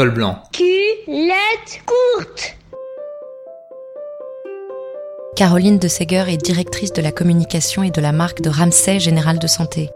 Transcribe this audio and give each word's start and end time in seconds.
Col 0.00 0.12
blanc. 0.12 0.38
Culotte 0.54 1.82
courte. 1.84 2.56
Caroline 5.36 5.78
de 5.78 5.88
Seger 5.88 6.24
est 6.28 6.38
directrice 6.38 6.94
de 6.94 7.02
la 7.02 7.12
communication 7.12 7.82
et 7.82 7.90
de 7.90 8.00
la 8.00 8.12
marque 8.12 8.40
de 8.40 8.48
Ramsay 8.48 8.98
Général 8.98 9.38
de 9.38 9.46
Santé. 9.46 9.90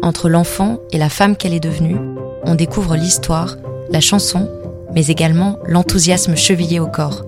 Entre 0.00 0.30
l'enfant 0.30 0.78
et 0.92 0.96
la 0.96 1.10
femme 1.10 1.36
qu'elle 1.36 1.52
est 1.52 1.60
devenue, 1.60 1.98
on 2.44 2.54
découvre 2.54 2.96
l'histoire, 2.96 3.56
la 3.90 4.00
chanson, 4.00 4.48
mais 4.94 5.08
également 5.08 5.58
l'enthousiasme 5.66 6.36
chevillé 6.36 6.80
au 6.80 6.86
corps. 6.86 7.26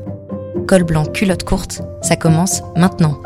Col 0.66 0.84
blanc, 0.84 1.04
culotte 1.04 1.44
courte, 1.44 1.82
ça 2.00 2.16
commence 2.16 2.62
maintenant. 2.76 3.20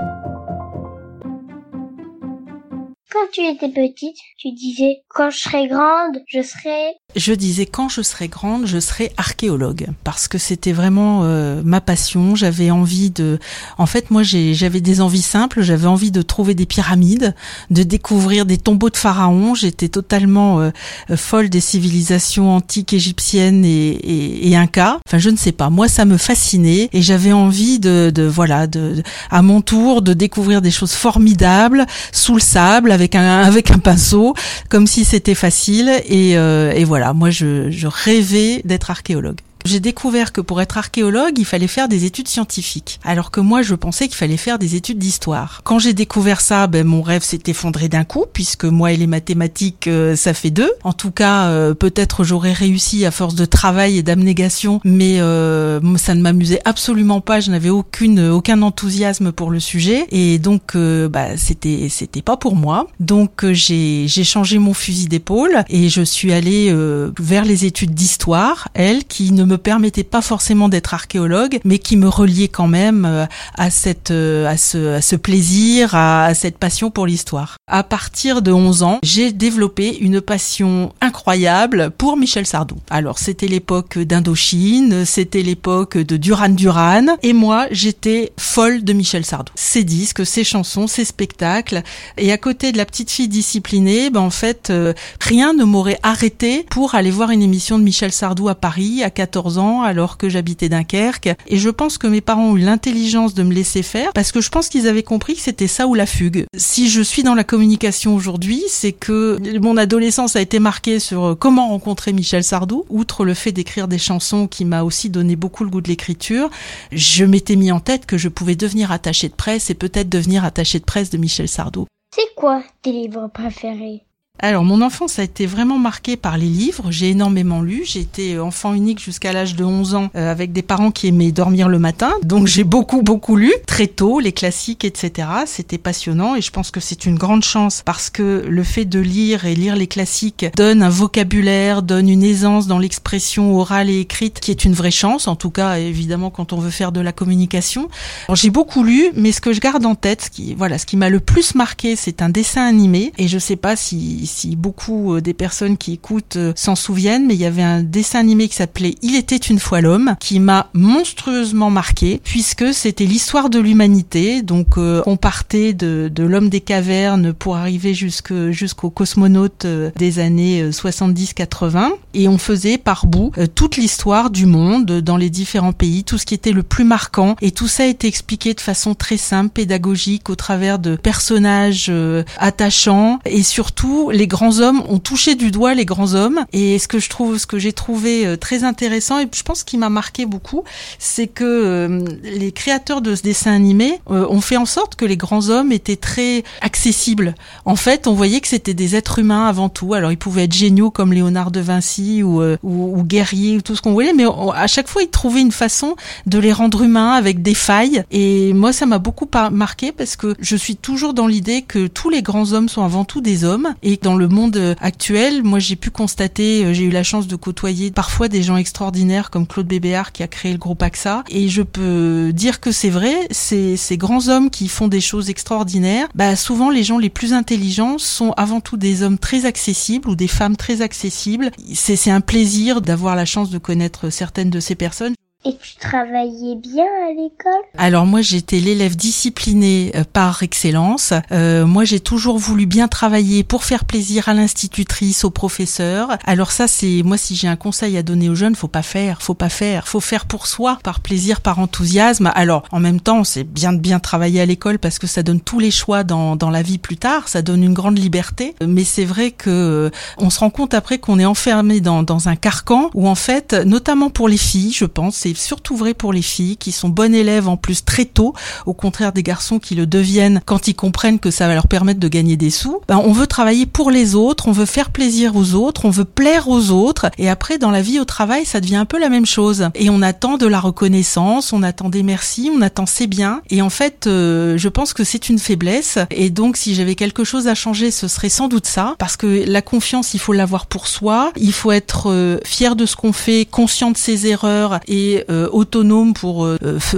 Quand 3.12 3.30
tu 3.32 3.42
étais 3.42 3.68
petite, 3.68 4.18
tu 4.36 4.50
disais 4.50 5.04
quand 5.08 5.30
je 5.30 5.38
serai 5.38 5.68
grande, 5.68 6.24
je 6.26 6.42
serai 6.42 6.96
je 7.16 7.32
disais 7.32 7.66
quand 7.66 7.88
je 7.88 8.02
serai 8.02 8.28
grande, 8.28 8.66
je 8.66 8.78
serai 8.78 9.12
archéologue 9.16 9.86
parce 10.04 10.28
que 10.28 10.38
c'était 10.38 10.72
vraiment 10.72 11.22
euh, 11.24 11.62
ma 11.64 11.80
passion. 11.80 12.36
J'avais 12.36 12.70
envie 12.70 13.10
de, 13.10 13.38
en 13.78 13.86
fait, 13.86 14.10
moi 14.10 14.22
j'avais 14.22 14.80
des 14.80 15.00
envies 15.00 15.22
simples. 15.22 15.62
J'avais 15.62 15.86
envie 15.86 16.10
de 16.10 16.22
trouver 16.22 16.54
des 16.54 16.66
pyramides, 16.66 17.34
de 17.70 17.82
découvrir 17.82 18.44
des 18.44 18.58
tombeaux 18.58 18.90
de 18.90 18.96
pharaons. 18.96 19.54
J'étais 19.54 19.88
totalement 19.88 20.60
euh, 20.60 20.70
folle 21.16 21.48
des 21.48 21.60
civilisations 21.60 22.54
antiques 22.54 22.92
égyptiennes 22.92 23.64
et, 23.64 23.88
et, 23.88 24.50
et 24.50 24.56
incas. 24.56 24.98
Enfin, 25.08 25.18
je 25.18 25.30
ne 25.30 25.36
sais 25.36 25.52
pas. 25.52 25.70
Moi, 25.70 25.88
ça 25.88 26.04
me 26.04 26.18
fascinait 26.18 26.90
et 26.92 27.00
j'avais 27.00 27.32
envie 27.32 27.78
de, 27.78 28.12
de 28.14 28.24
voilà, 28.24 28.66
de, 28.66 29.02
à 29.30 29.40
mon 29.40 29.62
tour, 29.62 30.02
de 30.02 30.12
découvrir 30.12 30.60
des 30.60 30.70
choses 30.70 30.92
formidables 30.92 31.86
sous 32.12 32.34
le 32.34 32.40
sable 32.40 32.92
avec 32.92 33.14
un 33.14 33.40
avec 33.40 33.70
un 33.70 33.78
pinceau, 33.78 34.34
comme 34.68 34.86
si 34.86 35.04
c'était 35.04 35.34
facile. 35.34 35.90
Et, 36.08 36.36
euh, 36.36 36.72
et 36.72 36.84
voilà 36.84 37.05
moi 37.12 37.30
je, 37.30 37.86
rêvais 37.86 38.62
d'être 38.64 38.90
archéologue. 38.90 39.40
J'ai 39.66 39.80
découvert 39.80 40.32
que 40.32 40.40
pour 40.40 40.60
être 40.60 40.78
archéologue, 40.78 41.38
il 41.38 41.44
fallait 41.44 41.66
faire 41.66 41.88
des 41.88 42.04
études 42.04 42.28
scientifiques, 42.28 43.00
alors 43.02 43.32
que 43.32 43.40
moi 43.40 43.62
je 43.62 43.74
pensais 43.74 44.06
qu'il 44.06 44.16
fallait 44.16 44.36
faire 44.36 44.60
des 44.60 44.76
études 44.76 44.98
d'histoire. 44.98 45.60
Quand 45.64 45.80
j'ai 45.80 45.92
découvert 45.92 46.40
ça, 46.40 46.68
ben 46.68 46.86
mon 46.86 47.02
rêve 47.02 47.24
s'est 47.24 47.42
effondré 47.48 47.88
d'un 47.88 48.04
coup, 48.04 48.26
puisque 48.32 48.64
moi 48.64 48.92
et 48.92 48.96
les 48.96 49.08
mathématiques, 49.08 49.88
euh, 49.88 50.14
ça 50.14 50.34
fait 50.34 50.50
deux. 50.50 50.70
En 50.84 50.92
tout 50.92 51.10
cas, 51.10 51.48
euh, 51.48 51.74
peut-être 51.74 52.22
j'aurais 52.22 52.52
réussi 52.52 53.04
à 53.04 53.10
force 53.10 53.34
de 53.34 53.44
travail 53.44 53.98
et 53.98 54.04
d'abnégation, 54.04 54.80
mais 54.84 55.20
euh, 55.20 55.80
ça 55.96 56.14
ne 56.14 56.20
m'amusait 56.20 56.60
absolument 56.64 57.20
pas. 57.20 57.40
Je 57.40 57.50
n'avais 57.50 57.70
aucune 57.70 58.20
aucun 58.28 58.62
enthousiasme 58.62 59.32
pour 59.32 59.50
le 59.50 59.58
sujet, 59.58 60.06
et 60.12 60.38
donc 60.38 60.76
bah 60.76 61.36
c'était 61.36 61.88
c'était 61.90 62.22
pas 62.22 62.36
pour 62.36 62.54
moi. 62.54 62.86
Donc 63.00 63.44
j'ai 63.50 64.06
j'ai 64.06 64.24
changé 64.24 64.60
mon 64.60 64.74
fusil 64.74 65.06
d'épaule 65.06 65.64
et 65.68 65.88
je 65.88 66.02
suis 66.02 66.32
allée 66.32 66.72
vers 67.18 67.44
les 67.44 67.64
études 67.64 67.94
d'histoire, 67.94 68.68
elles 68.74 69.04
qui 69.04 69.32
ne 69.32 69.44
me 69.44 69.55
permettait 69.56 70.04
pas 70.04 70.22
forcément 70.22 70.68
d'être 70.68 70.94
archéologue, 70.94 71.58
mais 71.64 71.78
qui 71.78 71.96
me 71.96 72.08
reliait 72.08 72.48
quand 72.48 72.68
même 72.68 73.04
euh, 73.04 73.26
à 73.54 73.70
cette, 73.70 74.10
euh, 74.10 74.46
à 74.46 74.56
ce 74.56 75.16
plaisir, 75.16 75.94
à, 75.94 76.34
cette 76.34 76.58
passion 76.58 76.90
pour 76.90 77.06
l'histoire. 77.06 77.56
À 77.68 77.82
partir 77.82 78.42
de 78.42 78.52
11 78.52 78.82
ans, 78.82 78.98
j'ai 79.02 79.32
développé 79.32 79.96
une 79.98 80.20
passion 80.20 80.92
incroyable 81.00 81.90
pour 81.96 82.16
Michel 82.16 82.46
Sardou. 82.46 82.76
Alors 82.90 83.18
c'était 83.18 83.48
l'époque 83.48 83.98
d'Indochine, 83.98 85.04
c'était 85.04 85.42
l'époque 85.42 85.98
de 85.98 86.16
Duran 86.16 86.50
Duran, 86.50 87.16
et 87.22 87.32
moi 87.32 87.66
j'étais 87.70 88.32
folle 88.38 88.84
de 88.84 88.92
Michel 88.92 89.24
Sardou. 89.24 89.52
Ses 89.54 89.84
disques, 89.84 90.24
ses 90.24 90.44
chansons, 90.44 90.86
ses 90.86 91.04
spectacles, 91.04 91.82
et 92.16 92.32
à 92.32 92.38
côté 92.38 92.72
de 92.72 92.76
la 92.76 92.84
petite 92.84 93.10
fille 93.10 93.28
disciplinée, 93.28 94.10
ben 94.10 94.20
en 94.20 94.30
fait 94.30 94.70
euh, 94.70 94.92
rien 95.20 95.52
ne 95.52 95.64
m'aurait 95.64 95.98
arrêté 96.02 96.64
pour 96.70 96.94
aller 96.94 97.10
voir 97.10 97.30
une 97.30 97.42
émission 97.42 97.78
de 97.78 97.84
Michel 97.84 98.12
Sardou 98.12 98.48
à 98.48 98.54
Paris 98.54 99.02
à 99.02 99.10
14 99.10 99.45
ans 99.58 99.82
alors 99.82 100.18
que 100.18 100.28
j'habitais 100.28 100.68
Dunkerque. 100.68 101.34
Et 101.46 101.58
je 101.58 101.70
pense 101.70 101.98
que 101.98 102.06
mes 102.06 102.20
parents 102.20 102.50
ont 102.50 102.56
eu 102.56 102.60
l'intelligence 102.60 103.34
de 103.34 103.42
me 103.42 103.52
laisser 103.52 103.82
faire 103.82 104.12
parce 104.12 104.32
que 104.32 104.40
je 104.40 104.50
pense 104.50 104.68
qu'ils 104.68 104.88
avaient 104.88 105.02
compris 105.02 105.34
que 105.34 105.40
c'était 105.40 105.66
ça 105.66 105.86
ou 105.86 105.94
la 105.94 106.06
fugue. 106.06 106.44
Si 106.56 106.88
je 106.88 107.02
suis 107.02 107.22
dans 107.22 107.34
la 107.34 107.44
communication 107.44 108.14
aujourd'hui, 108.14 108.62
c'est 108.68 108.92
que 108.92 109.38
mon 109.58 109.76
adolescence 109.76 110.36
a 110.36 110.40
été 110.40 110.58
marquée 110.58 110.98
sur 110.98 111.36
comment 111.38 111.68
rencontrer 111.68 112.12
Michel 112.12 112.44
Sardou. 112.44 112.84
Outre 112.88 113.24
le 113.24 113.34
fait 113.34 113.52
d'écrire 113.52 113.88
des 113.88 113.98
chansons 113.98 114.46
qui 114.46 114.64
m'a 114.64 114.82
aussi 114.82 115.10
donné 115.10 115.36
beaucoup 115.36 115.64
le 115.64 115.70
goût 115.70 115.80
de 115.80 115.88
l'écriture, 115.88 116.50
je 116.92 117.24
m'étais 117.24 117.56
mis 117.56 117.72
en 117.72 117.80
tête 117.80 118.06
que 118.06 118.18
je 118.18 118.28
pouvais 118.28 118.56
devenir 118.56 118.92
attaché 118.92 119.28
de 119.28 119.34
presse 119.34 119.70
et 119.70 119.74
peut-être 119.74 120.08
devenir 120.08 120.44
attaché 120.44 120.78
de 120.78 120.84
presse 120.84 121.10
de 121.10 121.18
Michel 121.18 121.48
Sardou. 121.48 121.86
C'est 122.14 122.34
quoi 122.34 122.62
tes 122.82 122.92
livres 122.92 123.28
préférés? 123.32 124.05
Alors 124.38 124.64
mon 124.64 124.82
enfance 124.82 125.18
a 125.18 125.22
été 125.22 125.46
vraiment 125.46 125.78
marquée 125.78 126.16
par 126.16 126.36
les 126.36 126.46
livres, 126.46 126.90
j'ai 126.90 127.10
énormément 127.10 127.62
lu, 127.62 127.82
j'ai 127.84 128.00
été 128.00 128.38
enfant 128.38 128.74
unique 128.74 129.00
jusqu'à 129.00 129.32
l'âge 129.32 129.56
de 129.56 129.64
11 129.64 129.94
ans 129.94 130.10
euh, 130.14 130.30
avec 130.30 130.52
des 130.52 130.62
parents 130.62 130.90
qui 130.90 131.08
aimaient 131.08 131.32
dormir 131.32 131.68
le 131.68 131.78
matin, 131.78 132.12
donc 132.22 132.46
j'ai 132.46 132.64
beaucoup 132.64 133.02
beaucoup 133.02 133.36
lu, 133.36 133.52
très 133.66 133.86
tôt, 133.86 134.20
les 134.20 134.32
classiques, 134.32 134.84
etc. 134.84 135.28
C'était 135.46 135.78
passionnant 135.78 136.36
et 136.36 136.42
je 136.42 136.50
pense 136.50 136.70
que 136.70 136.80
c'est 136.80 137.06
une 137.06 137.16
grande 137.16 137.44
chance 137.44 137.82
parce 137.84 138.10
que 138.10 138.44
le 138.46 138.62
fait 138.62 138.84
de 138.84 139.00
lire 139.00 139.46
et 139.46 139.54
lire 139.54 139.76
les 139.76 139.86
classiques 139.86 140.46
donne 140.56 140.82
un 140.82 140.88
vocabulaire, 140.88 141.82
donne 141.82 142.08
une 142.08 142.22
aisance 142.22 142.66
dans 142.66 142.78
l'expression 142.78 143.56
orale 143.56 143.90
et 143.90 144.00
écrite 144.00 144.40
qui 144.40 144.50
est 144.50 144.64
une 144.64 144.74
vraie 144.74 144.90
chance, 144.90 145.28
en 145.28 145.36
tout 145.36 145.50
cas 145.50 145.78
évidemment 145.78 146.30
quand 146.30 146.52
on 146.52 146.58
veut 146.58 146.70
faire 146.70 146.92
de 146.92 147.00
la 147.00 147.12
communication. 147.12 147.88
J'ai 148.34 148.50
beaucoup 148.50 148.82
lu, 148.82 149.10
mais 149.14 149.32
ce 149.32 149.40
que 149.40 149.52
je 149.52 149.60
garde 149.60 149.84
en 149.86 149.94
tête, 149.94 150.22
ce 150.22 150.30
qui, 150.30 150.54
voilà, 150.54 150.78
ce 150.78 150.86
qui 150.86 150.96
m'a 150.96 151.08
le 151.08 151.20
plus 151.20 151.54
marqué, 151.54 151.96
c'est 151.96 152.22
un 152.22 152.28
dessin 152.28 152.66
animé. 152.66 153.12
Et 153.18 153.28
je 153.28 153.38
sais 153.38 153.56
pas 153.56 153.76
si 153.76 154.25
si 154.26 154.56
beaucoup 154.56 155.14
euh, 155.14 155.20
des 155.20 155.34
personnes 155.34 155.76
qui 155.76 155.92
écoutent 155.94 156.36
euh, 156.36 156.52
s'en 156.56 156.74
souviennent, 156.74 157.26
mais 157.26 157.34
il 157.34 157.40
y 157.40 157.46
avait 157.46 157.62
un 157.62 157.82
dessin 157.82 158.20
animé 158.20 158.48
qui 158.48 158.56
s'appelait 158.56 158.94
Il 159.02 159.16
était 159.16 159.36
une 159.36 159.58
fois 159.58 159.80
l'homme, 159.80 160.16
qui 160.20 160.40
m'a 160.40 160.68
monstrueusement 160.72 161.70
marqué, 161.70 162.20
puisque 162.22 162.74
c'était 162.74 163.04
l'histoire 163.04 163.50
de 163.50 163.58
l'humanité. 163.58 164.42
Donc 164.42 164.78
euh, 164.78 165.02
on 165.06 165.16
partait 165.16 165.72
de, 165.72 166.10
l'homme 166.18 166.48
des 166.48 166.60
cavernes 166.60 167.32
pour 167.32 167.56
arriver 167.56 167.94
jusque 167.94 168.50
jusqu'aux 168.50 168.90
cosmonautes 168.90 169.66
des 169.96 170.18
années 170.18 170.70
70-80, 170.70 171.90
et 172.14 172.28
on 172.28 172.38
faisait 172.38 172.78
par 172.78 173.06
bout 173.06 173.32
toute 173.54 173.76
l'histoire 173.76 174.30
du 174.30 174.46
monde 174.46 175.00
dans 175.00 175.16
les 175.16 175.30
différents 175.30 175.72
pays, 175.72 176.04
tout 176.04 176.18
ce 176.18 176.26
qui 176.26 176.34
était 176.34 176.52
le 176.52 176.62
plus 176.62 176.84
marquant, 176.84 177.36
et 177.40 177.52
tout 177.52 177.68
ça 177.68 177.84
a 177.84 177.86
été 177.86 178.08
expliqué 178.08 178.54
de 178.54 178.60
façon 178.60 178.94
très 178.94 179.16
simple, 179.16 179.50
pédagogique, 179.50 180.30
au 180.30 180.34
travers 180.34 180.78
de 180.78 180.96
personnages 180.96 181.92
attachants, 182.38 183.20
et 183.24 183.42
surtout 183.42 184.10
les 184.16 184.26
grands 184.26 184.60
hommes 184.60 184.82
ont 184.88 184.98
touché 184.98 185.34
du 185.34 185.50
doigt 185.50 185.74
les 185.74 185.84
grands 185.84 186.14
hommes. 186.14 186.44
Et 186.52 186.78
ce 186.78 186.88
que 186.88 186.98
je 186.98 187.08
trouve, 187.08 187.38
ce 187.38 187.46
que 187.46 187.58
j'ai 187.58 187.72
trouvé 187.72 188.26
euh, 188.26 188.36
très 188.36 188.64
intéressant 188.64 189.20
et 189.20 189.28
je 189.32 189.42
pense 189.42 189.62
qu'il 189.62 189.78
m'a 189.78 189.90
marqué 189.90 190.26
beaucoup, 190.26 190.64
c'est 190.98 191.26
que 191.26 191.44
euh, 191.44 192.04
les 192.24 192.52
créateurs 192.52 193.02
de 193.02 193.14
ce 193.14 193.22
dessin 193.22 193.52
animé 193.52 194.00
euh, 194.10 194.26
ont 194.28 194.40
fait 194.40 194.56
en 194.56 194.64
sorte 194.66 194.94
que 194.94 195.04
les 195.04 195.16
grands 195.16 195.50
hommes 195.50 195.70
étaient 195.70 195.96
très 195.96 196.44
accessibles. 196.62 197.34
En 197.64 197.76
fait, 197.76 198.06
on 198.06 198.14
voyait 198.14 198.40
que 198.40 198.48
c'était 198.48 198.74
des 198.74 198.96
êtres 198.96 199.18
humains 199.18 199.46
avant 199.46 199.68
tout. 199.68 199.94
Alors 199.94 200.10
ils 200.12 200.18
pouvaient 200.18 200.44
être 200.44 200.54
géniaux 200.54 200.90
comme 200.90 201.12
Léonard 201.12 201.50
de 201.50 201.60
Vinci 201.60 202.22
ou, 202.22 202.42
ou, 202.62 203.02
guerriers 203.02 203.56
ou 203.56 203.60
tout 203.60 203.76
ce 203.76 203.82
qu'on 203.82 203.92
voulait, 203.92 204.14
mais 204.14 204.24
à 204.54 204.66
chaque 204.66 204.88
fois 204.88 205.02
ils 205.02 205.10
trouvaient 205.10 205.42
une 205.42 205.52
façon 205.52 205.96
de 206.26 206.38
les 206.38 206.52
rendre 206.52 206.82
humains 206.82 207.12
avec 207.12 207.42
des 207.42 207.54
failles. 207.54 208.04
Et 208.10 208.52
moi, 208.54 208.72
ça 208.72 208.86
m'a 208.86 208.98
beaucoup 208.98 209.28
marqué 209.52 209.92
parce 209.92 210.16
que 210.16 210.34
je 210.40 210.56
suis 210.56 210.76
toujours 210.76 211.12
dans 211.12 211.26
l'idée 211.26 211.62
que 211.62 211.86
tous 211.86 212.10
les 212.10 212.22
grands 212.22 212.52
hommes 212.52 212.68
sont 212.68 212.82
avant 212.82 213.04
tout 213.04 213.20
des 213.20 213.44
hommes 213.44 213.74
et 213.82 213.98
dans 214.06 214.14
le 214.14 214.28
monde 214.28 214.56
euh, 214.56 214.76
actuel, 214.80 215.42
moi 215.42 215.58
j'ai 215.58 215.74
pu 215.74 215.90
constater, 215.90 216.64
euh, 216.64 216.72
j'ai 216.72 216.84
eu 216.84 216.90
la 216.90 217.02
chance 217.02 217.26
de 217.26 217.34
côtoyer 217.34 217.90
parfois 217.90 218.28
des 218.28 218.40
gens 218.40 218.56
extraordinaires 218.56 219.30
comme 219.30 219.48
Claude 219.48 219.66
Bébéard 219.66 220.12
qui 220.12 220.22
a 220.22 220.28
créé 220.28 220.52
le 220.52 220.58
groupe 220.58 220.80
AXA, 220.80 221.24
et 221.28 221.48
je 221.48 221.62
peux 221.62 222.30
dire 222.32 222.60
que 222.60 222.70
c'est 222.70 222.88
vrai, 222.88 223.26
ces, 223.32 223.76
ces 223.76 223.96
grands 223.96 224.28
hommes 224.28 224.48
qui 224.48 224.68
font 224.68 224.86
des 224.86 225.00
choses 225.00 225.28
extraordinaires, 225.28 226.06
bah 226.14 226.36
souvent 226.36 226.70
les 226.70 226.84
gens 226.84 226.98
les 226.98 227.10
plus 227.10 227.32
intelligents 227.32 227.98
sont 227.98 228.32
avant 228.36 228.60
tout 228.60 228.76
des 228.76 229.02
hommes 229.02 229.18
très 229.18 229.44
accessibles 229.44 230.08
ou 230.08 230.14
des 230.14 230.28
femmes 230.28 230.56
très 230.56 230.82
accessibles. 230.82 231.50
C'est 231.74 232.08
un 232.08 232.20
plaisir 232.20 232.82
d'avoir 232.82 233.16
la 233.16 233.24
chance 233.24 233.50
de 233.50 233.58
connaître 233.58 234.10
certaines 234.10 234.50
de 234.50 234.60
ces 234.60 234.76
personnes. 234.76 235.14
Et 235.46 235.56
tu 235.62 235.76
travaillais 235.76 236.56
bien 236.56 236.84
à 237.08 237.10
l'école? 237.10 237.52
Alors 237.78 238.04
moi 238.04 238.20
j'étais 238.20 238.58
l'élève 238.58 238.96
discipliné 238.96 239.92
euh, 239.94 240.02
par 240.12 240.42
excellence. 240.42 241.12
Euh, 241.30 241.66
moi 241.66 241.84
j'ai 241.84 242.00
toujours 242.00 242.36
voulu 242.36 242.66
bien 242.66 242.88
travailler 242.88 243.44
pour 243.44 243.62
faire 243.62 243.84
plaisir 243.84 244.28
à 244.28 244.34
l'institutrice, 244.34 245.24
aux 245.24 245.30
professeurs. 245.30 246.18
Alors 246.24 246.50
ça 246.50 246.66
c'est 246.66 247.02
moi 247.04 247.16
si 247.16 247.36
j'ai 247.36 247.46
un 247.46 247.54
conseil 247.54 247.96
à 247.96 248.02
donner 248.02 248.28
aux 248.28 248.34
jeunes, 248.34 248.56
faut 248.56 248.66
pas 248.66 248.82
faire, 248.82 249.22
faut 249.22 249.34
pas 249.34 249.48
faire, 249.48 249.86
faut 249.86 250.00
faire 250.00 250.26
pour 250.26 250.48
soi, 250.48 250.80
par 250.82 250.98
plaisir, 250.98 251.40
par 251.40 251.60
enthousiasme. 251.60 252.32
Alors 252.34 252.64
en 252.72 252.80
même 252.80 253.00
temps 253.00 253.22
c'est 253.22 253.44
bien 253.44 253.72
de 253.72 253.78
bien 253.78 254.00
travailler 254.00 254.40
à 254.40 254.46
l'école 254.46 254.80
parce 254.80 254.98
que 254.98 255.06
ça 255.06 255.22
donne 255.22 255.40
tous 255.40 255.60
les 255.60 255.70
choix 255.70 256.02
dans, 256.02 256.34
dans 256.34 256.50
la 256.50 256.62
vie 256.62 256.78
plus 256.78 256.96
tard, 256.96 257.28
ça 257.28 257.42
donne 257.42 257.62
une 257.62 257.74
grande 257.74 257.98
liberté. 257.98 258.56
Mais 258.66 258.82
c'est 258.82 259.04
vrai 259.04 259.30
que 259.30 259.50
euh, 259.50 259.90
on 260.18 260.28
se 260.28 260.40
rend 260.40 260.50
compte 260.50 260.74
après 260.74 260.98
qu'on 260.98 261.20
est 261.20 261.24
enfermé 261.24 261.80
dans, 261.80 262.02
dans 262.02 262.28
un 262.28 262.34
carcan 262.34 262.90
où 262.94 263.06
en 263.08 263.14
fait, 263.14 263.52
notamment 263.52 264.10
pour 264.10 264.28
les 264.28 264.38
filles, 264.38 264.72
je 264.72 264.86
pense, 264.86 265.24
surtout 265.36 265.76
vrai 265.76 265.94
pour 265.94 266.12
les 266.12 266.22
filles 266.22 266.56
qui 266.56 266.72
sont 266.72 266.88
bonnes 266.88 267.14
élèves 267.14 267.48
en 267.48 267.56
plus 267.56 267.84
très 267.84 268.04
tôt, 268.04 268.34
au 268.66 268.74
contraire 268.74 269.12
des 269.12 269.22
garçons 269.22 269.58
qui 269.58 269.74
le 269.74 269.86
deviennent 269.86 270.40
quand 270.44 270.68
ils 270.68 270.74
comprennent 270.74 271.18
que 271.18 271.30
ça 271.30 271.46
va 271.46 271.54
leur 271.54 271.68
permettre 271.68 272.00
de 272.00 272.08
gagner 272.08 272.36
des 272.36 272.50
sous. 272.50 272.80
Ben, 272.88 273.00
on 273.04 273.12
veut 273.12 273.26
travailler 273.26 273.66
pour 273.66 273.90
les 273.90 274.14
autres, 274.14 274.48
on 274.48 274.52
veut 274.52 274.66
faire 274.66 274.90
plaisir 274.90 275.36
aux 275.36 275.54
autres, 275.54 275.84
on 275.84 275.90
veut 275.90 276.04
plaire 276.04 276.48
aux 276.48 276.70
autres. 276.70 277.06
Et 277.18 277.28
après, 277.28 277.58
dans 277.58 277.70
la 277.70 277.82
vie 277.82 278.00
au 278.00 278.04
travail, 278.04 278.44
ça 278.44 278.60
devient 278.60 278.76
un 278.76 278.84
peu 278.84 278.98
la 278.98 279.08
même 279.08 279.26
chose. 279.26 279.68
Et 279.74 279.90
on 279.90 280.02
attend 280.02 280.36
de 280.36 280.46
la 280.46 280.60
reconnaissance, 280.60 281.52
on 281.52 281.62
attend 281.62 281.88
des 281.88 282.02
merci, 282.02 282.50
on 282.54 282.62
attend 282.62 282.86
c'est 282.86 283.06
bien. 283.06 283.42
Et 283.50 283.62
en 283.62 283.70
fait, 283.70 284.06
euh, 284.06 284.56
je 284.56 284.68
pense 284.68 284.92
que 284.92 285.04
c'est 285.04 285.28
une 285.28 285.38
faiblesse. 285.38 285.98
Et 286.10 286.30
donc, 286.30 286.56
si 286.56 286.74
j'avais 286.74 286.94
quelque 286.94 287.24
chose 287.24 287.48
à 287.48 287.54
changer, 287.54 287.90
ce 287.90 288.08
serait 288.08 288.28
sans 288.28 288.48
doute 288.48 288.66
ça. 288.66 288.94
Parce 288.98 289.16
que 289.16 289.44
la 289.46 289.62
confiance, 289.62 290.14
il 290.14 290.20
faut 290.20 290.32
l'avoir 290.32 290.66
pour 290.66 290.86
soi. 290.86 291.32
Il 291.36 291.52
faut 291.52 291.72
être 291.72 292.10
euh, 292.10 292.38
fier 292.44 292.76
de 292.76 292.86
ce 292.86 292.96
qu'on 292.96 293.12
fait, 293.12 293.46
conscient 293.50 293.90
de 293.90 293.96
ses 293.96 294.26
erreurs 294.26 294.80
et 294.88 295.24
euh, 295.30 295.48
autonome 295.50 296.14
pour 296.14 296.48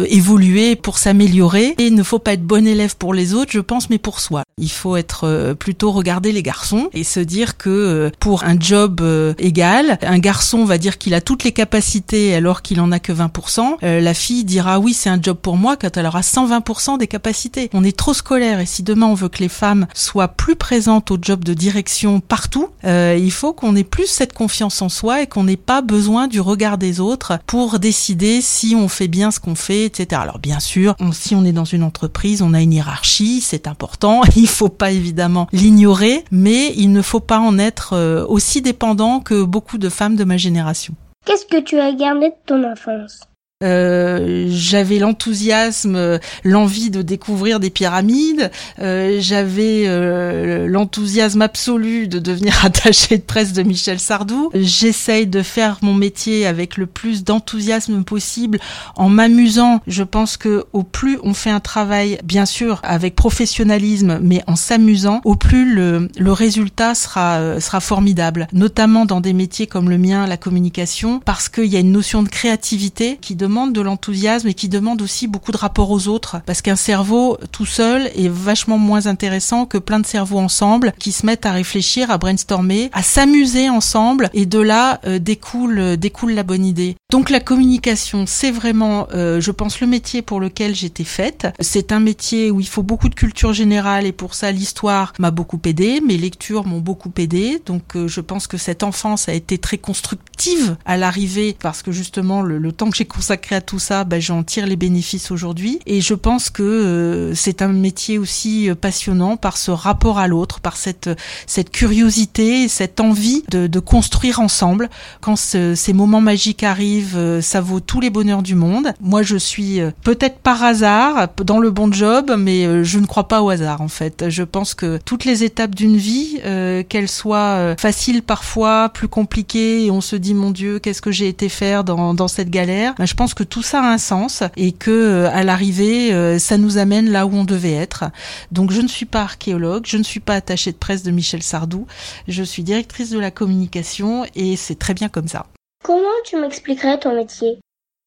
évoluer, 0.08 0.76
pour 0.76 0.98
s'améliorer. 0.98 1.74
Et 1.78 1.86
il 1.86 1.94
ne 1.94 2.02
faut 2.02 2.18
pas 2.18 2.32
être 2.32 2.42
bon 2.42 2.66
élève 2.66 2.96
pour 2.96 3.14
les 3.14 3.34
autres, 3.34 3.52
je 3.52 3.60
pense, 3.60 3.90
mais 3.90 3.98
pour 3.98 4.20
soi. 4.20 4.42
Il 4.58 4.70
faut 4.70 4.96
être 4.96 5.54
plutôt 5.58 5.92
regarder 5.92 6.32
les 6.32 6.42
garçons 6.42 6.88
et 6.92 7.04
se 7.04 7.20
dire 7.20 7.56
que 7.56 8.10
pour 8.18 8.44
un 8.44 8.58
job 8.58 9.02
égal, 9.38 9.98
un 10.02 10.18
garçon 10.18 10.64
va 10.64 10.78
dire 10.78 10.98
qu'il 10.98 11.14
a 11.14 11.20
toutes 11.20 11.44
les 11.44 11.52
capacités 11.52 12.34
alors 12.34 12.62
qu'il 12.62 12.80
en 12.80 12.92
a 12.92 12.98
que 12.98 13.12
20%. 13.12 13.78
la 13.82 14.14
fille 14.14 14.44
dira 14.44 14.78
oui, 14.78 14.92
c'est 14.92 15.10
un 15.10 15.20
job 15.20 15.38
pour 15.40 15.56
moi 15.56 15.76
quand 15.76 15.96
elle 15.96 16.06
aura 16.06 16.20
120% 16.20 16.98
des 16.98 17.06
capacités. 17.06 17.70
On 17.72 17.84
est 17.84 17.96
trop 17.96 18.14
scolaire 18.14 18.60
et 18.60 18.66
si 18.66 18.82
demain 18.82 19.06
on 19.06 19.14
veut 19.14 19.28
que 19.28 19.38
les 19.38 19.48
femmes 19.48 19.86
soient 19.94 20.28
plus 20.28 20.56
présentes 20.56 21.10
au 21.10 21.18
job 21.20 21.44
de 21.44 21.54
direction 21.54 22.20
partout, 22.20 22.68
euh, 22.84 23.16
il 23.18 23.30
faut 23.30 23.52
qu'on 23.52 23.76
ait 23.76 23.84
plus 23.84 24.06
cette 24.06 24.32
confiance 24.32 24.82
en 24.82 24.88
soi 24.88 25.22
et 25.22 25.26
qu'on 25.26 25.44
n'ait 25.44 25.56
pas 25.56 25.82
besoin 25.82 26.28
du 26.28 26.40
regard 26.40 26.78
des 26.78 27.00
autres 27.00 27.38
pour 27.46 27.78
décider 27.78 28.17
si 28.40 28.74
on 28.74 28.88
fait 28.88 29.08
bien 29.08 29.30
ce 29.30 29.40
qu'on 29.40 29.54
fait, 29.54 29.84
etc. 29.84 30.20
Alors 30.22 30.38
bien 30.38 30.60
sûr, 30.60 30.94
si 31.12 31.34
on 31.34 31.44
est 31.44 31.52
dans 31.52 31.64
une 31.64 31.82
entreprise, 31.82 32.42
on 32.42 32.54
a 32.54 32.60
une 32.60 32.72
hiérarchie, 32.72 33.40
c'est 33.40 33.66
important. 33.66 34.22
Il 34.36 34.48
faut 34.48 34.68
pas 34.68 34.90
évidemment 34.90 35.46
l'ignorer, 35.52 36.24
mais 36.30 36.72
il 36.76 36.92
ne 36.92 37.02
faut 37.02 37.20
pas 37.20 37.38
en 37.38 37.58
être 37.58 37.94
euh, 37.94 38.24
aussi 38.26 38.62
dépendant 38.62 39.20
que 39.20 39.42
beaucoup 39.42 39.78
de 39.78 39.88
femmes 39.88 40.16
de 40.16 40.24
ma 40.24 40.36
génération. 40.36 40.94
Qu'est-ce 41.24 41.46
que 41.46 41.60
tu 41.60 41.78
as 41.78 41.92
gardé 41.92 42.28
de 42.28 42.34
ton 42.46 42.64
enfance? 42.64 43.20
Euh, 43.64 44.46
j'avais 44.50 45.00
l'enthousiasme, 45.00 46.20
l'envie 46.44 46.90
de 46.90 47.02
découvrir 47.02 47.58
des 47.58 47.70
pyramides. 47.70 48.52
Euh, 48.78 49.16
j'avais 49.18 49.82
euh, 49.88 50.68
l'enthousiasme 50.68 51.42
absolu 51.42 52.06
de 52.06 52.20
devenir 52.20 52.54
attaché 52.64 53.18
de 53.18 53.22
presse 53.22 53.52
de 53.52 53.64
Michel 53.64 53.98
Sardou. 53.98 54.50
J'essaye 54.54 55.26
de 55.26 55.42
faire 55.42 55.78
mon 55.82 55.92
métier 55.92 56.46
avec 56.46 56.76
le 56.76 56.86
plus 56.86 57.24
d'enthousiasme 57.24 58.04
possible, 58.04 58.60
en 58.94 59.08
m'amusant. 59.08 59.80
Je 59.88 60.04
pense 60.04 60.36
que 60.36 60.66
au 60.72 60.84
plus 60.84 61.18
on 61.24 61.34
fait 61.34 61.50
un 61.50 61.58
travail, 61.58 62.20
bien 62.22 62.46
sûr, 62.46 62.78
avec 62.84 63.16
professionnalisme, 63.16 64.20
mais 64.22 64.44
en 64.46 64.54
s'amusant, 64.54 65.20
au 65.24 65.34
plus 65.34 65.74
le, 65.74 66.08
le 66.16 66.32
résultat 66.32 66.94
sera 66.94 67.60
sera 67.60 67.80
formidable. 67.80 68.46
Notamment 68.52 69.04
dans 69.04 69.20
des 69.20 69.32
métiers 69.32 69.66
comme 69.66 69.90
le 69.90 69.98
mien, 69.98 70.28
la 70.28 70.36
communication, 70.36 71.18
parce 71.24 71.48
qu'il 71.48 71.66
y 71.66 71.76
a 71.76 71.80
une 71.80 71.90
notion 71.90 72.22
de 72.22 72.28
créativité 72.28 73.18
qui 73.20 73.34
demande 73.34 73.47
de 73.48 73.80
l'enthousiasme 73.80 74.48
et 74.48 74.54
qui 74.54 74.68
demande 74.68 75.02
aussi 75.02 75.26
beaucoup 75.26 75.52
de 75.52 75.56
rapport 75.56 75.90
aux 75.90 76.08
autres. 76.08 76.40
Parce 76.46 76.62
qu'un 76.62 76.76
cerveau 76.76 77.38
tout 77.50 77.66
seul 77.66 78.10
est 78.14 78.28
vachement 78.28 78.78
moins 78.78 79.06
intéressant 79.06 79.66
que 79.66 79.78
plein 79.78 80.00
de 80.00 80.06
cerveaux 80.06 80.38
ensemble 80.38 80.92
qui 80.98 81.12
se 81.12 81.24
mettent 81.24 81.46
à 81.46 81.52
réfléchir, 81.52 82.10
à 82.10 82.18
brainstormer, 82.18 82.90
à 82.92 83.02
s'amuser 83.02 83.68
ensemble 83.70 84.30
et 84.34 84.46
de 84.46 84.58
là 84.58 85.00
euh, 85.06 85.18
découle 85.18 85.78
euh, 85.78 85.96
découle 85.96 86.32
la 86.32 86.42
bonne 86.42 86.64
idée. 86.64 86.96
Donc 87.10 87.30
la 87.30 87.40
communication, 87.40 88.26
c'est 88.26 88.50
vraiment, 88.50 89.08
euh, 89.14 89.40
je 89.40 89.50
pense, 89.50 89.80
le 89.80 89.86
métier 89.86 90.20
pour 90.20 90.40
lequel 90.40 90.74
j'étais 90.74 91.04
faite. 91.04 91.48
C'est 91.58 91.90
un 91.90 92.00
métier 92.00 92.50
où 92.50 92.60
il 92.60 92.68
faut 92.68 92.82
beaucoup 92.82 93.08
de 93.08 93.14
culture 93.14 93.54
générale 93.54 94.04
et 94.04 94.12
pour 94.12 94.34
ça 94.34 94.52
l'histoire 94.52 95.14
m'a 95.18 95.30
beaucoup 95.30 95.58
aidé, 95.64 96.02
mes 96.02 96.18
lectures 96.18 96.66
m'ont 96.66 96.80
beaucoup 96.80 97.10
aidé. 97.16 97.62
Donc 97.64 97.96
je 97.96 98.20
pense 98.20 98.46
que 98.46 98.58
cette 98.58 98.82
enfance 98.82 99.26
a 99.30 99.32
été 99.32 99.56
très 99.56 99.78
constructive 99.78 100.76
à 100.84 100.98
l'arrivée 100.98 101.56
parce 101.58 101.80
que 101.80 101.92
justement 101.92 102.42
le, 102.42 102.58
le 102.58 102.72
temps 102.72 102.90
que 102.90 102.96
j'ai 102.98 103.06
consacré 103.06 103.56
à 103.56 103.62
tout 103.62 103.78
ça, 103.78 104.04
ben, 104.04 104.20
j'en 104.20 104.42
tire 104.42 104.66
les 104.66 104.76
bénéfices 104.76 105.30
aujourd'hui. 105.30 105.80
Et 105.86 106.02
je 106.02 106.12
pense 106.12 106.50
que 106.50 106.62
euh, 106.62 107.34
c'est 107.34 107.62
un 107.62 107.68
métier 107.68 108.18
aussi 108.18 108.68
euh, 108.68 108.74
passionnant 108.74 109.38
par 109.38 109.56
ce 109.56 109.70
rapport 109.70 110.18
à 110.18 110.28
l'autre, 110.28 110.60
par 110.60 110.76
cette 110.76 111.08
cette 111.46 111.70
curiosité, 111.70 112.68
cette 112.68 113.00
envie 113.00 113.44
de, 113.50 113.66
de 113.66 113.80
construire 113.80 114.40
ensemble. 114.40 114.90
Quand 115.22 115.36
ces 115.36 115.92
moments 115.94 116.20
magiques 116.20 116.64
arrivent, 116.64 116.97
euh, 117.14 117.40
ça 117.40 117.60
vaut 117.60 117.80
tous 117.80 118.00
les 118.00 118.10
bonheurs 118.10 118.42
du 118.42 118.54
monde. 118.54 118.92
Moi, 119.00 119.22
je 119.22 119.36
suis 119.36 119.80
peut-être 120.02 120.38
par 120.38 120.62
hasard 120.62 121.28
dans 121.44 121.58
le 121.58 121.70
bon 121.70 121.92
job, 121.92 122.34
mais 122.38 122.84
je 122.84 122.98
ne 122.98 123.06
crois 123.06 123.28
pas 123.28 123.42
au 123.42 123.50
hasard 123.50 123.80
en 123.80 123.88
fait. 123.88 124.28
Je 124.28 124.42
pense 124.42 124.74
que 124.74 124.98
toutes 125.04 125.24
les 125.24 125.44
étapes 125.44 125.74
d'une 125.74 125.96
vie, 125.96 126.40
qu'elles 126.88 127.08
soient 127.08 127.74
faciles 127.78 128.22
parfois, 128.22 128.88
plus 128.88 129.08
compliquées, 129.08 129.84
et 129.84 129.90
on 129.90 130.00
se 130.00 130.16
dit 130.16 130.34
mon 130.34 130.50
Dieu, 130.50 130.78
qu'est-ce 130.78 131.02
que 131.02 131.12
j'ai 131.12 131.28
été 131.28 131.48
faire 131.48 131.84
dans, 131.84 132.28
cette 132.28 132.50
galère, 132.50 132.94
ben, 132.98 133.06
je 133.06 133.14
pense 133.14 133.34
que 133.34 133.42
tout 133.42 133.62
ça 133.62 133.82
a 133.82 133.92
un 133.92 133.98
sens 133.98 134.42
et 134.56 134.72
que 134.72 134.90
euh, 134.90 135.30
à 135.32 135.44
l'arrivée, 135.44 136.12
euh, 136.12 136.38
ça 136.38 136.58
nous 136.58 136.78
amène 136.78 137.10
là 137.10 137.26
où 137.26 137.34
on 137.34 137.44
devait 137.44 137.72
être. 137.72 138.04
Donc 138.52 138.70
je 138.70 138.80
ne 138.80 138.88
suis 138.88 139.06
pas 139.06 139.22
archéologue, 139.22 139.84
je 139.86 139.96
ne 139.96 140.02
suis 140.02 140.20
pas 140.20 140.34
attachée 140.34 140.72
de 140.72 140.76
presse 140.76 141.02
de 141.02 141.10
Michel 141.10 141.42
Sardou, 141.42 141.86
je 142.26 142.42
suis 142.42 142.62
directrice 142.62 143.10
de 143.10 143.18
la 143.18 143.30
communication 143.30 144.24
et 144.34 144.56
c'est 144.56 144.78
très 144.78 144.94
bien 144.94 145.08
comme 145.08 145.28
ça. 145.28 145.46
Comment 145.82 146.22
tu 146.24 146.36
m'expliquerais 146.36 146.98
ton 146.98 147.14
métier? 147.14 147.60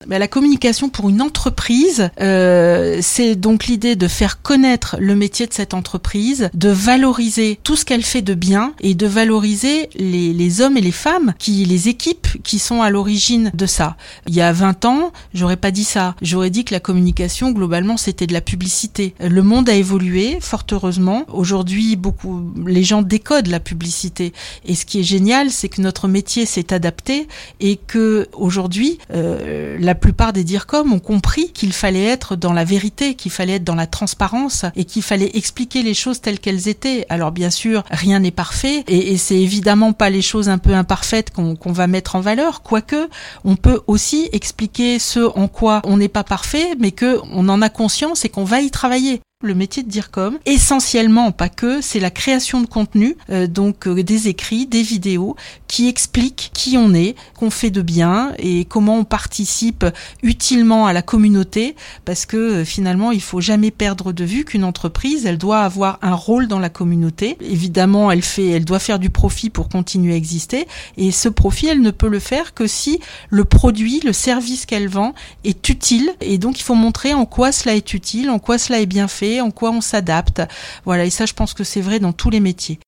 La 0.07 0.27
communication 0.27 0.89
pour 0.89 1.09
une 1.09 1.21
entreprise, 1.21 2.09
euh, 2.19 2.99
c'est 3.01 3.35
donc 3.35 3.67
l'idée 3.67 3.95
de 3.95 4.07
faire 4.07 4.41
connaître 4.41 4.95
le 4.99 5.15
métier 5.15 5.47
de 5.47 5.53
cette 5.53 5.73
entreprise, 5.73 6.49
de 6.53 6.69
valoriser 6.69 7.59
tout 7.63 7.75
ce 7.75 7.85
qu'elle 7.85 8.03
fait 8.03 8.21
de 8.21 8.33
bien 8.33 8.73
et 8.81 8.95
de 8.95 9.07
valoriser 9.07 9.89
les, 9.95 10.33
les, 10.33 10.61
hommes 10.61 10.77
et 10.77 10.81
les 10.81 10.91
femmes, 10.91 11.33
qui, 11.37 11.65
les 11.65 11.89
équipes 11.89 12.27
qui 12.43 12.59
sont 12.59 12.81
à 12.81 12.89
l'origine 12.89 13.51
de 13.53 13.65
ça. 13.65 13.97
Il 14.27 14.35
y 14.35 14.41
a 14.41 14.51
20 14.51 14.85
ans, 14.85 15.11
j'aurais 15.33 15.57
pas 15.57 15.71
dit 15.71 15.83
ça. 15.83 16.15
J'aurais 16.21 16.49
dit 16.49 16.65
que 16.65 16.73
la 16.73 16.79
communication, 16.79 17.51
globalement, 17.51 17.97
c'était 17.97 18.27
de 18.27 18.33
la 18.33 18.41
publicité. 18.41 19.13
Le 19.19 19.43
monde 19.43 19.69
a 19.69 19.73
évolué, 19.73 20.37
fort 20.39 20.65
heureusement. 20.71 21.25
Aujourd'hui, 21.31 21.95
beaucoup, 21.95 22.51
les 22.65 22.83
gens 22.83 23.01
décodent 23.01 23.47
la 23.47 23.59
publicité. 23.59 24.33
Et 24.65 24.75
ce 24.75 24.85
qui 24.85 24.99
est 24.99 25.03
génial, 25.03 25.49
c'est 25.49 25.69
que 25.69 25.81
notre 25.81 26.07
métier 26.07 26.45
s'est 26.45 26.73
adapté 26.73 27.27
et 27.59 27.77
que 27.77 28.27
aujourd'hui, 28.33 28.97
euh, 29.13 29.77
la 29.91 29.95
plupart 29.95 30.31
des 30.31 30.45
DIRCOM 30.45 30.93
ont 30.93 30.99
compris 30.99 31.51
qu'il 31.51 31.73
fallait 31.73 32.05
être 32.05 32.37
dans 32.37 32.53
la 32.53 32.63
vérité, 32.63 33.15
qu'il 33.15 33.29
fallait 33.29 33.55
être 33.55 33.65
dans 33.65 33.75
la 33.75 33.87
transparence 33.87 34.63
et 34.77 34.85
qu'il 34.85 35.01
fallait 35.01 35.31
expliquer 35.33 35.83
les 35.83 35.93
choses 35.93 36.21
telles 36.21 36.39
qu'elles 36.39 36.69
étaient. 36.69 37.05
Alors 37.09 37.33
bien 37.33 37.49
sûr, 37.49 37.83
rien 37.91 38.19
n'est 38.19 38.31
parfait 38.31 38.85
et, 38.87 39.17
c'est 39.17 39.41
évidemment 39.41 39.91
pas 39.91 40.09
les 40.09 40.21
choses 40.21 40.47
un 40.47 40.59
peu 40.59 40.73
imparfaites 40.75 41.31
qu'on 41.31 41.73
va 41.73 41.87
mettre 41.87 42.15
en 42.15 42.21
valeur, 42.21 42.61
quoique 42.61 43.09
on 43.43 43.57
peut 43.57 43.81
aussi 43.85 44.29
expliquer 44.31 44.97
ce 44.97 45.19
en 45.37 45.49
quoi 45.49 45.81
on 45.83 45.97
n'est 45.97 46.07
pas 46.07 46.23
parfait, 46.23 46.69
mais 46.79 46.93
que 46.93 47.19
on 47.33 47.49
en 47.49 47.61
a 47.61 47.67
conscience 47.67 48.23
et 48.23 48.29
qu'on 48.29 48.45
va 48.45 48.61
y 48.61 48.71
travailler 48.71 49.19
le 49.41 49.55
métier 49.55 49.83
de 49.83 49.89
DIRCOM. 49.89 50.37
Essentiellement, 50.45 51.31
pas 51.31 51.49
que, 51.49 51.81
c'est 51.81 51.99
la 51.99 52.11
création 52.11 52.61
de 52.61 52.67
contenu, 52.67 53.17
euh, 53.29 53.47
donc 53.47 53.87
euh, 53.87 54.03
des 54.03 54.27
écrits, 54.27 54.65
des 54.67 54.81
vidéos, 54.81 55.35
qui 55.67 55.87
expliquent 55.87 56.51
qui 56.53 56.77
on 56.77 56.93
est, 56.93 57.15
qu'on 57.35 57.49
fait 57.49 57.69
de 57.69 57.81
bien 57.81 58.33
et 58.37 58.65
comment 58.65 58.97
on 58.97 59.03
participe 59.03 59.85
utilement 60.23 60.85
à 60.85 60.93
la 60.93 61.01
communauté, 61.01 61.75
parce 62.05 62.25
que 62.25 62.37
euh, 62.37 62.65
finalement, 62.65 63.11
il 63.11 63.21
faut 63.21 63.41
jamais 63.41 63.71
perdre 63.71 64.11
de 64.11 64.23
vue 64.23 64.45
qu'une 64.45 64.63
entreprise, 64.63 65.25
elle 65.25 65.37
doit 65.37 65.59
avoir 65.61 65.99
un 66.01 66.15
rôle 66.15 66.47
dans 66.47 66.59
la 66.59 66.69
communauté. 66.69 67.37
Évidemment, 67.41 68.11
elle 68.11 68.21
fait, 68.21 68.49
elle 68.49 68.65
doit 68.65 68.79
faire 68.79 68.99
du 68.99 69.09
profit 69.09 69.49
pour 69.49 69.69
continuer 69.69 70.13
à 70.13 70.17
exister, 70.17 70.67
et 70.97 71.11
ce 71.11 71.29
profit, 71.29 71.67
elle 71.67 71.81
ne 71.81 71.91
peut 71.91 72.09
le 72.09 72.19
faire 72.19 72.53
que 72.53 72.67
si 72.67 72.99
le 73.29 73.45
produit, 73.45 74.01
le 74.03 74.13
service 74.13 74.65
qu'elle 74.65 74.87
vend 74.87 75.13
est 75.43 75.69
utile, 75.69 76.11
et 76.19 76.37
donc 76.37 76.59
il 76.59 76.63
faut 76.63 76.75
montrer 76.75 77.13
en 77.13 77.25
quoi 77.25 77.51
cela 77.51 77.75
est 77.75 77.93
utile, 77.93 78.29
en 78.29 78.39
quoi 78.39 78.57
cela 78.57 78.79
est 78.79 78.85
bien 78.85 79.07
fait, 79.07 79.30
en 79.39 79.51
quoi 79.51 79.71
on 79.71 79.79
s'adapte. 79.79 80.41
Voilà, 80.83 81.05
et 81.05 81.09
ça 81.09 81.25
je 81.25 81.33
pense 81.33 81.53
que 81.53 81.63
c'est 81.63 81.81
vrai 81.81 81.99
dans 81.99 82.11
tous 82.11 82.29
les 82.29 82.41
métiers. 82.41 82.79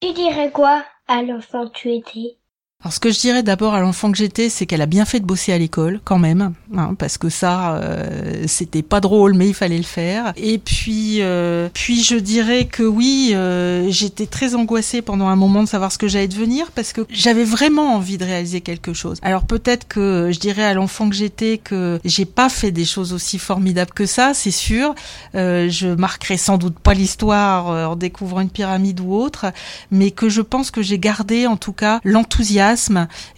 Tu 0.00 0.12
dirais 0.12 0.50
quoi 0.50 0.84
à 1.06 1.22
l'enfant 1.22 1.68
que 1.68 1.74
tu 1.74 1.92
étais 1.94 2.38
alors 2.82 2.92
ce 2.92 2.98
que 2.98 3.12
je 3.12 3.20
dirais 3.20 3.44
d'abord 3.44 3.74
à 3.74 3.80
l'enfant 3.80 4.10
que 4.10 4.18
j'étais, 4.18 4.48
c'est 4.48 4.66
qu'elle 4.66 4.80
a 4.82 4.86
bien 4.86 5.04
fait 5.04 5.20
de 5.20 5.24
bosser 5.24 5.52
à 5.52 5.58
l'école 5.58 6.00
quand 6.02 6.18
même, 6.18 6.52
hein, 6.76 6.94
parce 6.98 7.16
que 7.16 7.28
ça, 7.28 7.76
euh, 7.76 8.42
c'était 8.48 8.82
pas 8.82 9.00
drôle, 9.00 9.34
mais 9.34 9.46
il 9.46 9.54
fallait 9.54 9.76
le 9.76 9.84
faire. 9.84 10.32
Et 10.36 10.58
puis, 10.58 11.18
euh, 11.20 11.68
puis 11.72 12.02
je 12.02 12.16
dirais 12.16 12.64
que 12.64 12.82
oui, 12.82 13.30
euh, 13.34 13.88
j'étais 13.88 14.26
très 14.26 14.56
angoissée 14.56 15.00
pendant 15.00 15.28
un 15.28 15.36
moment 15.36 15.62
de 15.62 15.68
savoir 15.68 15.92
ce 15.92 15.98
que 15.98 16.08
j'allais 16.08 16.26
devenir, 16.26 16.72
parce 16.72 16.92
que 16.92 17.02
j'avais 17.08 17.44
vraiment 17.44 17.94
envie 17.94 18.18
de 18.18 18.24
réaliser 18.24 18.62
quelque 18.62 18.94
chose. 18.94 19.18
Alors 19.22 19.44
peut-être 19.44 19.86
que 19.86 20.30
je 20.32 20.40
dirais 20.40 20.64
à 20.64 20.74
l'enfant 20.74 21.08
que 21.08 21.14
j'étais 21.14 21.58
que 21.58 22.00
j'ai 22.04 22.24
pas 22.24 22.48
fait 22.48 22.72
des 22.72 22.84
choses 22.84 23.12
aussi 23.12 23.38
formidables 23.38 23.92
que 23.92 24.06
ça, 24.06 24.34
c'est 24.34 24.50
sûr. 24.50 24.96
je 25.34 25.94
marquerai 25.94 26.36
sans 26.36 26.58
doute 26.58 26.80
pas 26.80 26.94
l'histoire 26.94 27.90
en 27.90 27.94
découvrant 27.94 28.40
une 28.40 28.50
pyramide 28.50 28.98
ou 28.98 29.14
autre, 29.14 29.52
mais 29.92 30.10
que 30.10 30.28
je 30.28 30.40
pense 30.40 30.72
que 30.72 30.82
j'ai 30.82 30.98
gardé 30.98 31.46
en 31.46 31.56
tout 31.56 31.72
cas 31.72 32.00
l'enthousiasme 32.02 32.71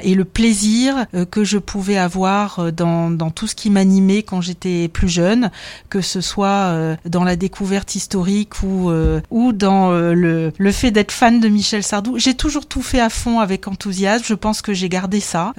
et 0.03 0.15
le 0.15 0.25
plaisir 0.25 1.07
euh, 1.15 1.25
que 1.25 1.45
je 1.45 1.59
pouvais 1.59 1.97
avoir 1.97 2.59
euh, 2.59 2.71
dans, 2.71 3.31
tout 3.31 3.47
ce 3.47 3.55
qui 3.55 3.71
m'animait 3.71 4.23
quand 4.23 4.41
j'étais 4.41 4.89
plus 4.89 5.09
jeune, 5.09 5.51
que 5.89 6.01
ce 6.01 6.21
soit 6.21 6.47
euh, 6.49 6.97
dans 7.05 7.25
la 7.25 7.37
découverte 7.37 7.95
historique 7.95 8.63
ou, 8.63 8.91
ou 9.31 9.53
dans 9.53 9.91
le, 9.91 10.53
le 10.57 10.73
fait 10.73 10.91
d'être 10.91 11.13
fan 11.13 11.41
de 11.41 11.49
Michel 11.49 11.83
Sardou. 11.83 12.19
J'ai 12.19 12.35
toujours 12.35 12.67
tout 12.67 12.83
fait 12.83 13.01
à 13.01 13.09
fond 13.09 13.41
avec 13.41 13.67
enthousiasme. 13.67 14.25
Je 14.27 14.35
pense 14.35 14.63
que 14.63 14.73
j'ai 14.73 14.89
gardé 14.89 15.21
ça. 15.21 15.53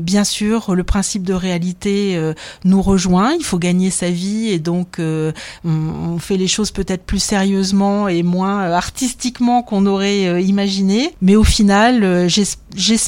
bien 0.00 0.24
sûr, 0.24 0.74
le 0.74 0.84
principe 0.84 1.22
de 1.22 1.32
réalité 1.32 2.20
nous 2.64 2.82
rejoint. 2.82 3.32
Il 3.32 3.44
faut 3.44 3.58
gagner 3.58 3.90
sa 3.90 4.10
vie 4.10 4.48
et 4.48 4.58
donc 4.58 4.98
on, 4.98 5.32
on 5.64 6.18
fait 6.18 6.36
les 6.36 6.48
choses 6.48 6.70
peut-être 6.70 7.04
plus 7.04 7.22
sérieusement 7.22 8.08
et 8.08 8.22
moins 8.22 8.60
artistiquement 8.72 9.62
qu'on 9.62 9.86
aurait 9.86 10.42
imaginé. 10.42 11.14
Mais 11.20 11.36
au 11.36 11.44
final, 11.44 12.04
euh, 12.04 12.28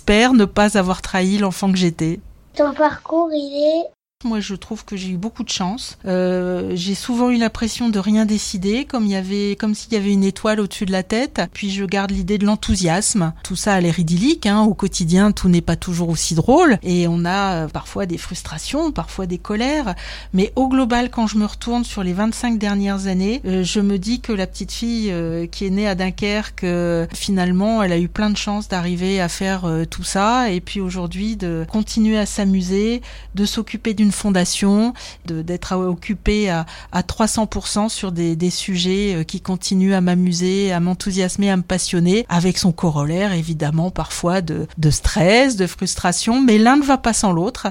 j'espère 0.08 0.32
ne 0.32 0.46
pas 0.46 0.78
avoir 0.78 1.02
trahi 1.02 1.36
l'enfant 1.36 1.70
que 1.70 1.76
j'étais. 1.76 2.18
Ton 2.56 2.72
parcours, 2.72 3.28
il 3.30 3.82
est 3.84 3.97
moi, 4.24 4.40
je 4.40 4.56
trouve 4.56 4.84
que 4.84 4.96
j'ai 4.96 5.10
eu 5.10 5.16
beaucoup 5.16 5.44
de 5.44 5.48
chance. 5.48 5.96
Euh, 6.04 6.72
j'ai 6.74 6.96
souvent 6.96 7.30
eu 7.30 7.36
l'impression 7.36 7.88
de 7.88 8.00
rien 8.00 8.26
décider, 8.26 8.84
comme 8.84 9.04
il 9.04 9.12
y 9.12 9.14
avait, 9.14 9.54
comme 9.54 9.76
s'il 9.76 9.92
y 9.92 9.96
avait 9.96 10.12
une 10.12 10.24
étoile 10.24 10.58
au-dessus 10.58 10.86
de 10.86 10.90
la 10.90 11.04
tête. 11.04 11.40
Puis 11.52 11.70
je 11.70 11.84
garde 11.84 12.10
l'idée 12.10 12.36
de 12.36 12.44
l'enthousiasme. 12.44 13.32
Tout 13.44 13.54
ça 13.54 13.74
a 13.74 13.80
l'air 13.80 14.00
idyllique. 14.00 14.46
Hein. 14.46 14.62
Au 14.62 14.74
quotidien, 14.74 15.30
tout 15.30 15.48
n'est 15.48 15.60
pas 15.60 15.76
toujours 15.76 16.08
aussi 16.08 16.34
drôle, 16.34 16.78
et 16.82 17.06
on 17.06 17.24
a 17.24 17.52
euh, 17.54 17.68
parfois 17.68 18.06
des 18.06 18.18
frustrations, 18.18 18.90
parfois 18.90 19.26
des 19.26 19.38
colères. 19.38 19.94
Mais 20.32 20.52
au 20.56 20.66
global, 20.66 21.10
quand 21.10 21.28
je 21.28 21.38
me 21.38 21.46
retourne 21.46 21.84
sur 21.84 22.02
les 22.02 22.12
25 22.12 22.58
dernières 22.58 23.06
années, 23.06 23.40
euh, 23.44 23.62
je 23.62 23.78
me 23.78 23.98
dis 23.98 24.20
que 24.20 24.32
la 24.32 24.48
petite 24.48 24.72
fille 24.72 25.12
euh, 25.12 25.46
qui 25.46 25.64
est 25.64 25.70
née 25.70 25.86
à 25.86 25.94
Dunkerque, 25.94 26.66
finalement, 27.14 27.84
elle 27.84 27.92
a 27.92 27.98
eu 27.98 28.08
plein 28.08 28.30
de 28.30 28.36
chance 28.36 28.66
d'arriver 28.66 29.20
à 29.20 29.28
faire 29.28 29.64
tout 29.88 30.02
ça, 30.02 30.50
et 30.50 30.60
puis 30.60 30.80
aujourd'hui 30.80 31.36
de 31.36 31.64
continuer 31.70 32.18
à 32.18 32.26
s'amuser, 32.26 33.00
de 33.36 33.44
s'occuper 33.44 33.94
d'une 33.94 34.07
fondation, 34.12 34.94
d'être 35.26 35.74
occupé 35.76 36.50
à, 36.50 36.66
à 36.92 37.02
300% 37.02 37.88
sur 37.88 38.12
des, 38.12 38.50
sujets 38.50 39.14
euh, 39.14 39.24
qui 39.24 39.40
continuent 39.40 39.94
à 39.94 40.00
m'amuser, 40.00 40.72
à 40.72 40.80
m'enthousiasmer, 40.80 41.50
à 41.50 41.56
me 41.56 41.62
passionner, 41.62 42.24
avec 42.28 42.58
son 42.58 42.72
corollaire 42.72 43.32
évidemment 43.32 43.90
parfois 43.90 44.40
de, 44.40 44.66
de 44.78 44.90
stress, 44.90 45.56
de 45.56 45.66
frustration, 45.66 46.40
mais 46.40 46.58
l'un 46.58 46.76
ne 46.76 46.82
va 46.82 46.98
pas 46.98 47.12
sans 47.12 47.32
l'autre 47.32 47.68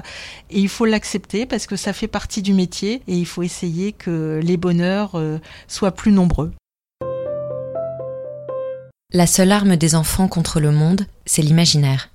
et 0.50 0.60
il 0.60 0.68
faut 0.68 0.84
l'accepter 0.84 1.46
parce 1.46 1.66
que 1.66 1.76
ça 1.76 1.92
fait 1.92 2.08
partie 2.08 2.42
du 2.42 2.54
métier 2.54 3.02
et 3.08 3.16
il 3.16 3.26
faut 3.26 3.42
essayer 3.42 3.92
que 3.92 4.40
les 4.42 4.56
bonheurs 4.56 5.12
euh, 5.14 5.38
soient 5.66 5.92
plus 5.92 6.12
nombreux. 6.12 6.52
La 9.12 9.26
seule 9.26 9.52
arme 9.52 9.76
des 9.76 9.94
enfants 9.94 10.28
contre 10.28 10.60
le 10.60 10.70
monde, 10.70 11.06
c'est 11.24 11.42
l'imaginaire. 11.42 12.10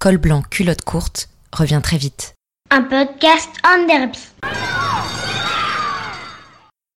Col 0.00 0.18
blanc, 0.18 0.42
culotte 0.42 0.82
courte, 0.82 1.28
revient 1.56 1.80
très 1.82 1.96
vite. 1.96 2.34
Un 2.70 2.82
podcast 2.82 3.48
en 3.64 3.86
derby. 3.86 4.18